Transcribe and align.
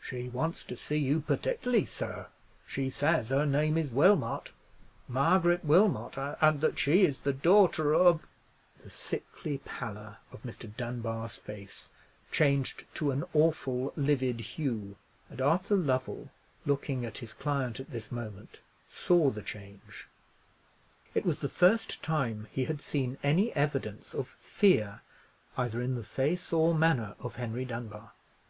"She 0.00 0.30
wants 0.30 0.64
to 0.64 0.74
see 0.74 0.96
you 0.96 1.20
particularly, 1.20 1.84
sir; 1.84 2.28
she 2.66 2.88
says 2.88 3.28
her 3.28 3.44
name 3.44 3.76
is 3.76 3.92
Wilmot—Margaret 3.92 5.66
Wilmot; 5.66 6.16
and 6.40 6.62
that 6.62 6.78
she 6.78 7.04
is 7.04 7.20
the 7.20 7.34
daughter 7.34 7.94
of——" 7.94 8.26
The 8.82 8.88
sickly 8.88 9.58
pallor 9.66 10.16
of 10.32 10.42
Mr. 10.44 10.74
Dunbar's 10.78 11.36
face 11.36 11.90
changed 12.32 12.86
to 12.94 13.10
an 13.10 13.24
awful 13.34 13.92
livid 13.98 14.40
hue: 14.40 14.96
and 15.28 15.42
Arthur 15.42 15.76
Lovell, 15.76 16.30
looking 16.64 17.04
at 17.04 17.18
his 17.18 17.34
client 17.34 17.78
at 17.78 17.90
this 17.90 18.10
moment, 18.10 18.62
saw 18.88 19.28
the 19.28 19.42
change. 19.42 20.08
It 21.14 21.26
was 21.26 21.40
the 21.40 21.50
first 21.50 22.02
time 22.02 22.48
he 22.50 22.64
had 22.64 22.80
seen 22.80 23.18
any 23.22 23.54
evidence 23.54 24.14
of 24.14 24.26
fear 24.40 25.02
either 25.58 25.82
in 25.82 25.96
the 25.96 26.02
face 26.02 26.50
or 26.50 26.74
manner 26.74 27.14
of 27.20 27.36
Henry 27.36 27.66
Dunbar. 27.66 28.12